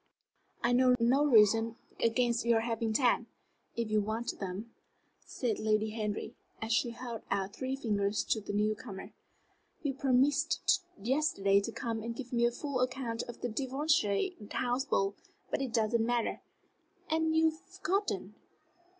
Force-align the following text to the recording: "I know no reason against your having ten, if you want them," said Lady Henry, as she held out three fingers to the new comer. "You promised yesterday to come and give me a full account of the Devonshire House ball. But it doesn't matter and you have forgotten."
"I 0.63 0.71
know 0.73 0.95
no 0.99 1.23
reason 1.27 1.75
against 2.03 2.43
your 2.43 2.61
having 2.61 2.91
ten, 2.91 3.27
if 3.75 3.91
you 3.91 4.01
want 4.01 4.39
them," 4.39 4.73
said 5.27 5.59
Lady 5.59 5.91
Henry, 5.91 6.33
as 6.59 6.73
she 6.73 6.89
held 6.89 7.21
out 7.29 7.53
three 7.55 7.75
fingers 7.75 8.23
to 8.31 8.41
the 8.41 8.51
new 8.51 8.73
comer. 8.73 9.13
"You 9.83 9.93
promised 9.93 10.81
yesterday 10.99 11.59
to 11.61 11.71
come 11.71 12.01
and 12.01 12.15
give 12.15 12.33
me 12.33 12.47
a 12.47 12.51
full 12.51 12.79
account 12.81 13.21
of 13.27 13.41
the 13.41 13.47
Devonshire 13.49 14.29
House 14.51 14.85
ball. 14.85 15.13
But 15.51 15.61
it 15.61 15.71
doesn't 15.71 16.03
matter 16.03 16.41
and 17.07 17.35
you 17.35 17.51
have 17.51 17.59
forgotten." 17.61 18.33